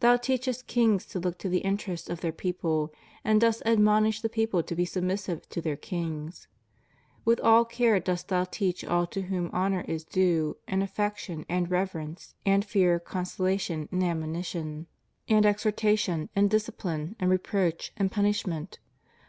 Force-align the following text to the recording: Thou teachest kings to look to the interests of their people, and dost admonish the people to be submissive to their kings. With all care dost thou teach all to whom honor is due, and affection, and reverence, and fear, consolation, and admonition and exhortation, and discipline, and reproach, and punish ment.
Thou 0.00 0.16
teachest 0.16 0.66
kings 0.66 1.06
to 1.06 1.20
look 1.20 1.38
to 1.38 1.48
the 1.48 1.60
interests 1.60 2.10
of 2.10 2.20
their 2.20 2.32
people, 2.32 2.92
and 3.24 3.40
dost 3.40 3.62
admonish 3.64 4.20
the 4.20 4.28
people 4.28 4.60
to 4.60 4.74
be 4.74 4.84
submissive 4.84 5.48
to 5.50 5.60
their 5.62 5.76
kings. 5.76 6.48
With 7.24 7.38
all 7.38 7.64
care 7.64 8.00
dost 8.00 8.26
thou 8.26 8.42
teach 8.42 8.84
all 8.84 9.06
to 9.06 9.22
whom 9.22 9.50
honor 9.52 9.84
is 9.86 10.02
due, 10.02 10.56
and 10.66 10.82
affection, 10.82 11.46
and 11.48 11.70
reverence, 11.70 12.34
and 12.44 12.64
fear, 12.64 12.98
consolation, 12.98 13.88
and 13.92 14.02
admonition 14.02 14.88
and 15.28 15.46
exhortation, 15.46 16.28
and 16.34 16.50
discipline, 16.50 17.14
and 17.20 17.30
reproach, 17.30 17.92
and 17.96 18.10
punish 18.10 18.44
ment. 18.44 18.80